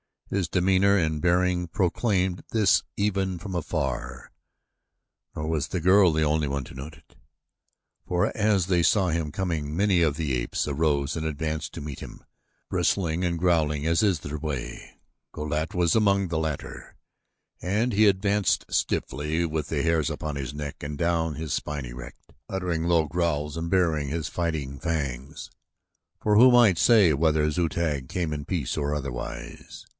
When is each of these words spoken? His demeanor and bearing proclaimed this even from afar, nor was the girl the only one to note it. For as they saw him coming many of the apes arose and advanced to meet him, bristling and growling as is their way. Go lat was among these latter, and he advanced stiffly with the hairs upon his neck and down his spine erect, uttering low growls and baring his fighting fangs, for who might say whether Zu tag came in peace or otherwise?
His 0.31 0.47
demeanor 0.47 0.97
and 0.97 1.21
bearing 1.21 1.67
proclaimed 1.67 2.43
this 2.51 2.83
even 2.95 3.37
from 3.37 3.53
afar, 3.53 4.31
nor 5.35 5.45
was 5.47 5.67
the 5.67 5.81
girl 5.81 6.11
the 6.13 6.23
only 6.23 6.47
one 6.47 6.63
to 6.63 6.73
note 6.73 6.95
it. 6.97 7.15
For 8.07 8.35
as 8.35 8.65
they 8.67 8.81
saw 8.81 9.09
him 9.09 9.31
coming 9.33 9.75
many 9.75 10.01
of 10.01 10.15
the 10.15 10.33
apes 10.33 10.67
arose 10.69 11.17
and 11.17 11.25
advanced 11.25 11.73
to 11.73 11.81
meet 11.81 11.99
him, 11.99 12.23
bristling 12.69 13.25
and 13.25 13.37
growling 13.37 13.85
as 13.85 14.01
is 14.01 14.21
their 14.21 14.37
way. 14.39 14.93
Go 15.33 15.43
lat 15.43 15.75
was 15.75 15.95
among 15.95 16.29
these 16.29 16.39
latter, 16.39 16.95
and 17.61 17.91
he 17.91 18.07
advanced 18.07 18.65
stiffly 18.69 19.45
with 19.45 19.67
the 19.67 19.83
hairs 19.83 20.09
upon 20.09 20.35
his 20.37 20.53
neck 20.53 20.81
and 20.81 20.97
down 20.97 21.35
his 21.35 21.53
spine 21.53 21.85
erect, 21.85 22.31
uttering 22.49 22.83
low 22.85 23.05
growls 23.05 23.57
and 23.57 23.69
baring 23.69 24.07
his 24.07 24.29
fighting 24.29 24.79
fangs, 24.79 25.51
for 26.21 26.37
who 26.37 26.49
might 26.49 26.77
say 26.77 27.13
whether 27.13 27.51
Zu 27.51 27.67
tag 27.67 28.07
came 28.07 28.31
in 28.31 28.45
peace 28.45 28.77
or 28.77 28.95
otherwise? 28.95 29.85